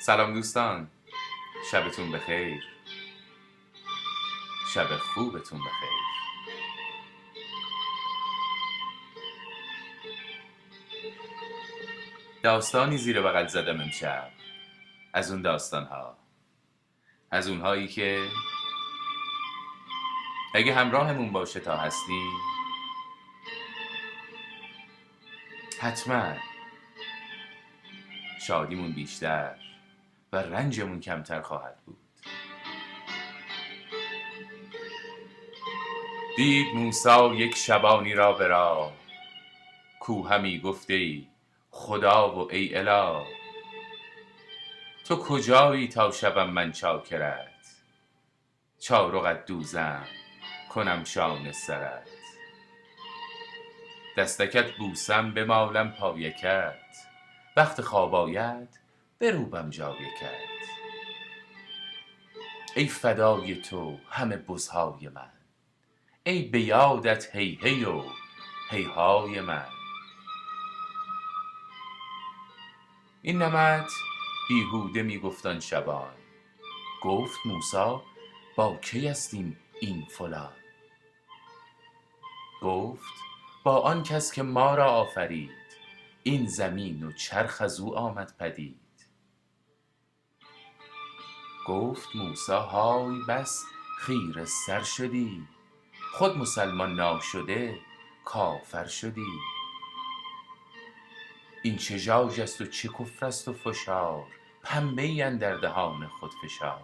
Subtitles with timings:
[0.00, 0.90] سلام دوستان.
[1.70, 2.62] شبتون بخیر.
[4.74, 5.98] شب خوبتون بخیر.
[12.42, 14.30] داستانی زیر بغل زدم امشب.
[15.12, 16.16] از اون داستان ها
[17.30, 18.28] از اونهایی که
[20.54, 22.30] اگه همراهمون باشه تا هستی
[25.80, 26.34] حتما
[28.46, 29.56] شادیمون بیشتر.
[30.32, 31.98] و رنجمون کمتر خواهد بود.
[36.36, 38.92] دید موسا یک شبانی را به راه.
[40.00, 41.26] کو همی گفته ای
[41.70, 43.26] خدا و ای اله.
[45.04, 47.76] تو کجایی تا شبم من چاکرت؟
[48.78, 50.06] چارقت دوزم
[50.70, 52.08] کنم شانه سرت.
[54.16, 56.74] دستکت بوسم بمالم پایکت.
[57.56, 58.87] وقت خواب آید
[59.20, 60.68] بروبم جای کت.
[62.76, 65.32] ای فدای تو همه بزهای من.
[66.24, 68.02] ای به یادت هی هی و
[68.70, 69.66] هیهای من.
[73.22, 73.90] این نمط
[74.48, 76.14] بیهوده می گفت شبان.
[77.02, 78.02] گفت موسی
[78.56, 79.34] با کی است
[79.80, 80.52] این فلان؟
[82.62, 83.14] گفت
[83.64, 85.50] با آن کس که ما را آفرید.
[86.22, 88.87] این زمین و چرخ از او آمد پدید.
[91.68, 93.64] گفت موسی های بس
[93.98, 95.46] خیره سر شدی.
[96.12, 97.78] خود مسلمان ناشده
[98.24, 99.38] کافر شدی.
[101.62, 104.26] این چه ژاژ است و چه کفر است و فشار؟
[104.62, 106.82] پنبه ای اندر دهان خود فشار.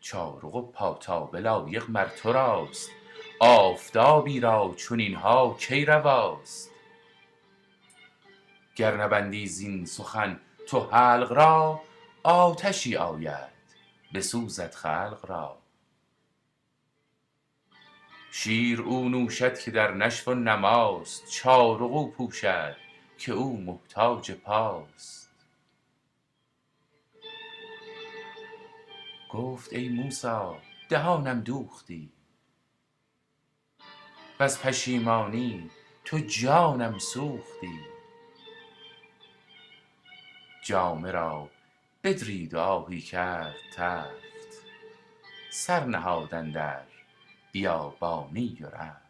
[0.00, 2.90] چارق و پاتابه لایق مر تو راست.
[3.40, 6.70] آفتابی را چنین ها کی رواست؟
[8.76, 11.80] گر نبندی زین سخن تو حلق را
[12.22, 13.52] آتشی آید
[14.14, 15.58] بسوزد خلق را.
[18.30, 22.76] شیر او نوشد که در نشو و نماست چارق او پوشد
[23.18, 25.30] که او محتاج پاست.
[29.32, 32.12] گفت ای موسی دهانم دوختی.
[34.40, 35.70] وز پشیمانی
[36.04, 37.97] تو جانم سوختی.
[40.62, 41.50] جامه را
[42.04, 44.28] بدرید و آهی کرد تفت
[45.50, 46.82] سر نهاد اندر
[47.52, 49.08] بیابانی و رفت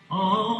[0.00, 0.59] دید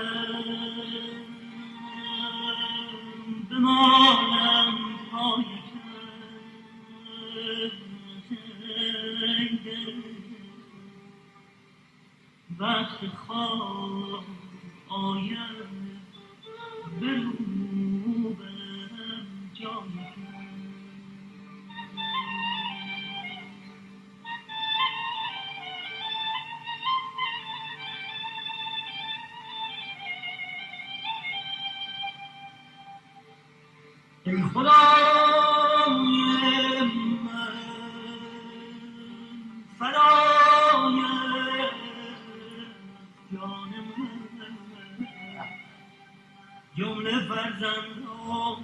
[3.49, 4.75] بمانم
[12.59, 14.23] وقت خواب
[14.89, 15.67] آید
[17.01, 17.44] بروبم
[46.78, 48.56] جمله فرزندان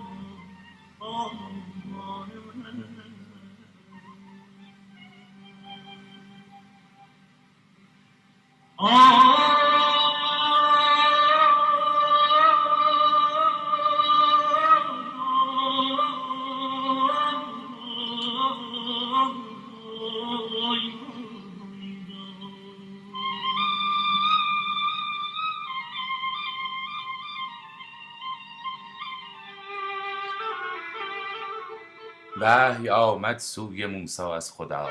[32.41, 34.89] وحی آمد سوی موسی از خدا.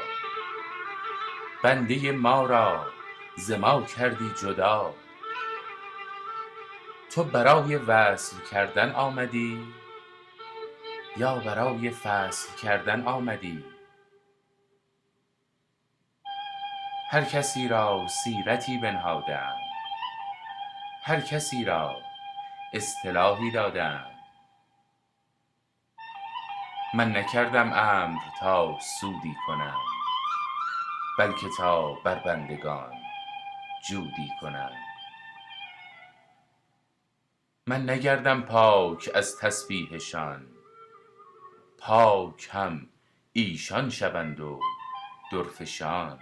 [1.65, 2.87] بنده ما را
[3.37, 4.95] ز ما کردی جدا.
[7.13, 9.75] تو برای وصل کردن آمدی
[11.17, 13.65] یا برای فصل کردن آمدی؟
[17.11, 19.61] هر کسی را سیرتی بنهادند
[21.03, 21.97] هر کسی را
[22.73, 24.10] اصطلاحی دادند.
[26.95, 29.81] من نکردم امر تا سودی کنم
[31.19, 32.93] بلکه تا بر بندگان
[33.89, 34.71] جودی کنم.
[37.67, 40.47] من نگردم پاک از تسبیحشان
[41.79, 42.89] پاک هم
[43.33, 44.61] ایشان شوند و
[45.33, 46.19] درفشان.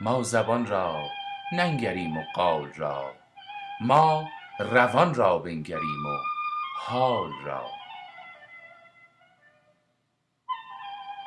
[0.00, 1.08] ما زبان را
[1.52, 3.14] ننگریم و قال را
[3.80, 4.28] ما
[4.58, 6.18] روان را بنگریم و
[6.76, 7.77] حال را.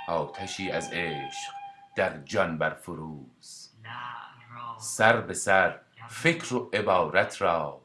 [0.08, 1.54] آتشی از عشق
[1.96, 3.72] در جان برفروز.
[3.84, 7.82] لعل را سر به سر فکر و عبارت را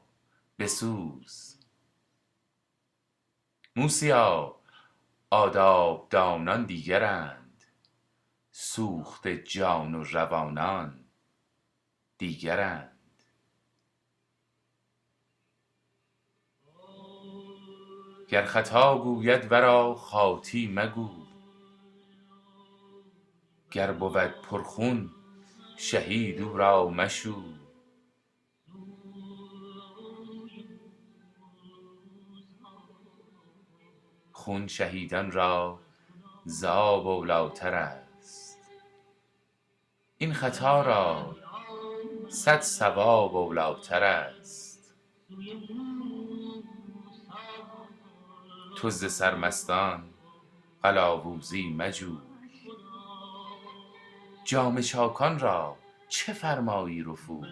[0.59, 1.61] بسوز.
[3.77, 4.57] موسیا
[5.31, 7.65] آداب دانان دیگرند.
[8.51, 11.05] سوخته جان و روانان
[12.19, 12.93] دیگرند.
[18.29, 21.26] گر خطا گوید ورا خاطی مگو.
[23.77, 25.11] گر بود پرخون
[25.77, 27.43] شهید او را مشو.
[34.33, 35.79] خون شهیدان را
[36.45, 37.31] ز آب
[37.75, 38.59] است.
[40.19, 41.37] این خطا را
[42.29, 44.95] صد صواب اولیتر است.
[48.77, 50.05] تو ز سرمستان
[50.83, 52.26] قلاووزی مجوی
[54.47, 55.77] جام چاکان را
[56.09, 57.45] چه فرمایی رفو؟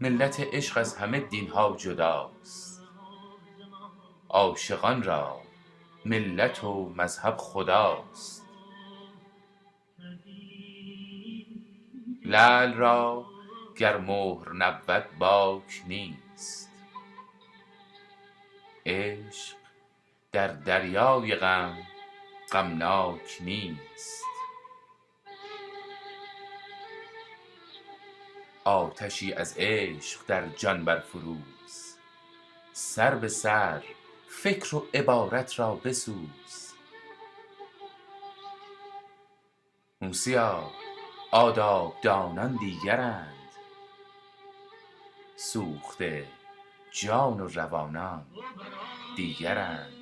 [0.00, 2.82] ملت عشق از همه دین ها جداست.
[4.28, 5.40] عاشقان را
[6.04, 8.46] ملت و مذهب خداست.
[12.24, 13.26] لعل را
[13.76, 16.70] گر مهر نبود باک نیست.
[18.86, 19.56] عشق
[20.32, 21.91] در دریای غم
[22.52, 24.24] غمناک نیست.
[28.64, 31.96] آتشی از عشق در جان برفروز.
[32.72, 33.82] سر به سر
[34.28, 36.72] فکر و عبارت را بسوز.
[40.00, 40.70] موسیا
[41.30, 43.48] آداب دانان دیگرند.
[45.36, 46.28] سوخته
[46.90, 48.26] جان و روانان
[49.16, 50.01] دیگرند.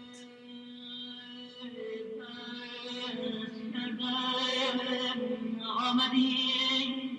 [6.13, 7.11] این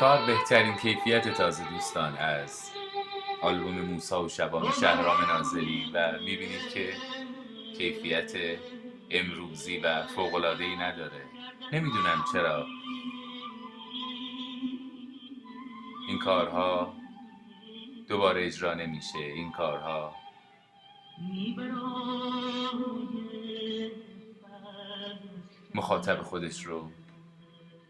[0.00, 2.70] کار بهترین کیفیت تازه دوستان از
[3.42, 6.92] آلبوم موسا و شبان شهرام ناظری و می‌بینید که
[7.78, 8.32] کیفیت
[9.10, 11.24] امروزی و فوقلادهی نداره.
[11.72, 12.66] نمی‌دونم چرا.
[16.08, 16.94] این کارها
[18.08, 19.18] دوباره اجرا نمیشه.
[19.18, 20.14] این کارها
[25.74, 26.90] مخاطب خودش رو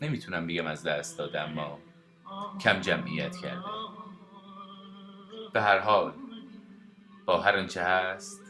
[0.03, 1.79] نمی‌تونم بگم از دست داده اما
[2.61, 3.69] کم جمعیت کرده.
[5.53, 6.13] به هر حال
[7.27, 8.48] با هر آنچه هست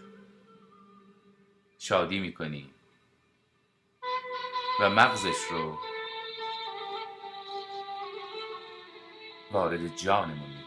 [1.79, 2.71] شادی می‌کنی.
[4.81, 5.79] و مغزش رو
[9.53, 10.58] وارد جانمون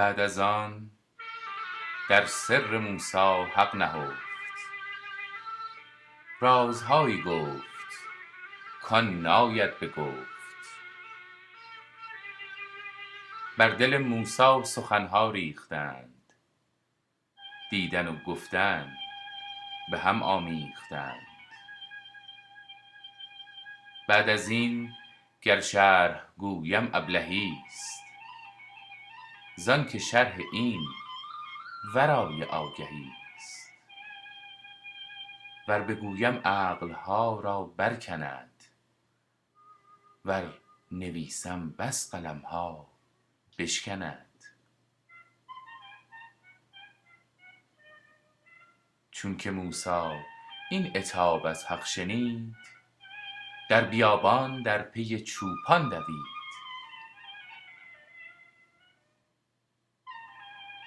[0.00, 0.90] بعد از آن
[2.08, 4.22] در سر موسی حق نهفت.
[6.40, 7.64] رازهایی گفت
[8.82, 10.30] کان ناید به گفت
[13.58, 16.32] بر دل موسی سخنها ریختند.
[17.70, 18.92] دیدن و گفتن
[19.90, 21.26] به هم آمیختند.
[24.08, 24.92] بعد از این
[25.42, 28.09] گر شرح گویم ابلهیست
[29.60, 30.88] زان که شرح این
[31.94, 33.70] ورای آگهیست
[35.68, 38.64] ور بگویم عقلها را برکند
[40.24, 40.52] ور
[40.92, 42.90] نویسم بس قلمها
[43.58, 44.44] بشکند.
[49.10, 50.20] چونک موسی
[50.70, 52.56] این عتاب از حق شنید
[53.70, 56.39] در بیابان در پی چوپان دوید.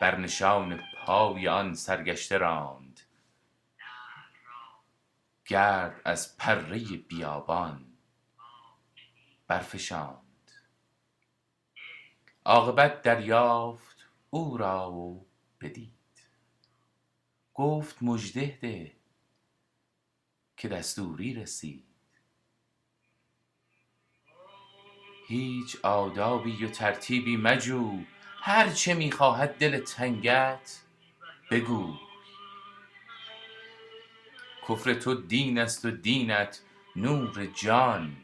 [0.04, 3.00] بر نشان پای آن سرگشته راند.
[5.46, 7.86] گرد از پره بیابان
[9.48, 10.52] برفشاند.
[12.46, 15.26] عاقبت دریافت او را و
[15.62, 15.94] بدید.
[17.54, 18.96] گفت مژده ده
[20.58, 21.88] که دستوری رسید.
[25.28, 28.00] هیچ آدابی و ترتیبی مجو
[28.46, 30.82] هر چه می خواهد دل تنگت
[31.52, 31.94] بگوی
[34.68, 36.62] کفر تو دین است و دینت
[36.96, 38.18] نور جان.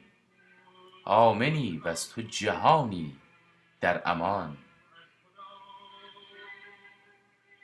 [1.06, 3.18] آمنی وز تو جهانی
[3.82, 4.58] در امان.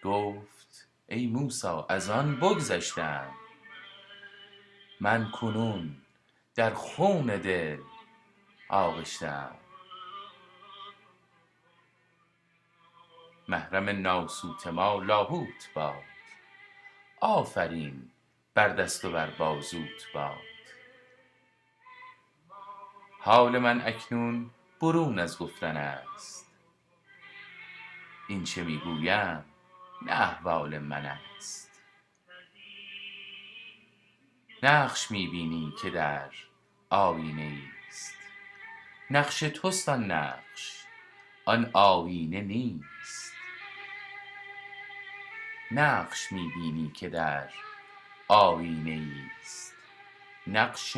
[0.03, 3.33] گفت ای موسی از آن بگذشته ام
[5.01, 5.97] من کنون
[6.55, 7.79] در خون دل
[8.69, 9.64] آغشته
[13.47, 16.03] محرم ناسوت ما لاهوت باد.
[17.21, 18.11] آفرین
[18.53, 20.37] بر دست و بر بازوت باد.
[23.19, 24.49] حال من اکنون
[24.81, 26.51] برون از گفتن است.
[28.27, 29.45] این چه می گویم
[30.01, 31.81] نه احوال من است.
[34.63, 36.29] نقش می بینی که در
[36.89, 38.17] آیینه ایست
[39.09, 40.85] نقش توست آن نقش
[41.45, 43.24] آن آیینه نیست.
[45.75, 47.49] نقش می بینی که در
[48.27, 49.73] آیینه ایست
[50.47, 50.97] نقش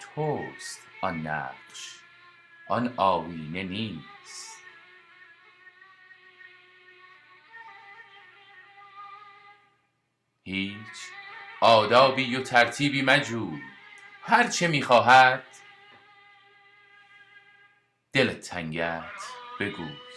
[0.00, 2.00] توست آن نقش
[2.68, 4.58] آن آیینه نیست.
[10.42, 10.98] هیچ
[11.60, 13.50] آدابی و ترتیبی مجو
[14.22, 15.44] هر چه می خواهد
[18.12, 19.22] دلت تنگت
[19.60, 20.07] بگوی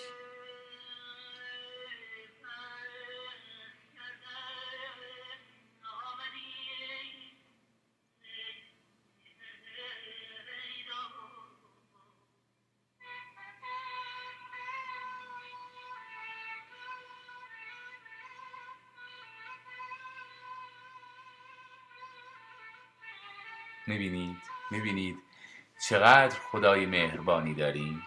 [23.88, 24.38] می‌بینید
[24.72, 25.18] می‌بینید
[25.90, 28.04] چقدر خدای مهربانی داریم.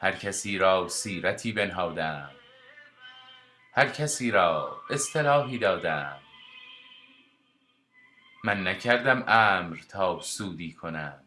[0.00, 2.30] هر کسی را سیرتی بنهادم
[3.74, 6.20] هر کسی را اصطلاحی دادم.
[8.44, 11.24] من نکردم امر تا سودی کنم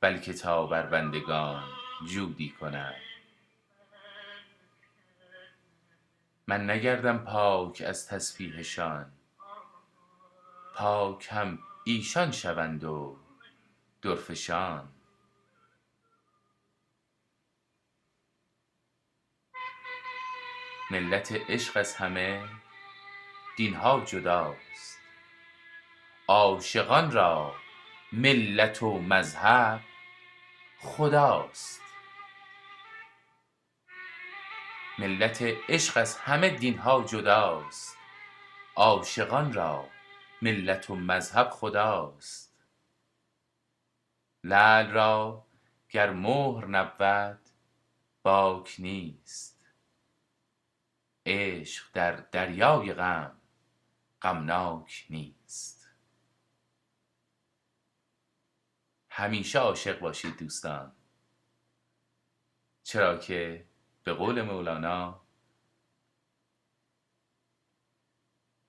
[0.00, 1.64] بلکه تا بر بندگان
[2.06, 2.94] جودی کنم.
[6.48, 9.12] من نگردم پاک از تسبیحشان.
[10.74, 13.16] پاک هم ایشان شوند و
[14.02, 14.88] درفشان.
[20.90, 22.48] ملت عشق از همه
[23.56, 24.98] دینها جداست.
[26.28, 27.54] عاشقان را
[28.12, 29.80] ملت و مذهب
[30.78, 31.85] خداست.
[34.98, 37.96] ملت عشق از همه دینها جداست.
[38.76, 39.88] عاشقان را
[40.42, 42.56] ملت و مذهب خداست.
[44.44, 45.46] لعل را
[45.88, 47.40] گر مهر نبود
[48.22, 49.66] باک نیست.
[51.26, 53.40] عشق در دریای غم
[54.22, 55.90] غمناک نیست.
[59.10, 60.92] همیشه عاشق باشید دوستان.
[62.82, 63.65] چرا که
[64.06, 65.20] به قول مولانا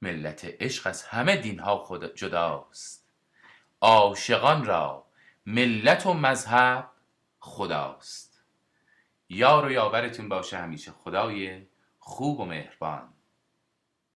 [0.01, 3.09] ملت عشق از همه دینها خود جداست.
[3.81, 5.07] عاشقان را
[5.45, 6.91] ملت و مذهب
[7.39, 8.43] خداست.
[9.29, 10.91] یار و یاورتون باشه همیشه.
[10.91, 11.67] خدای
[11.99, 13.13] خوب و مهربان.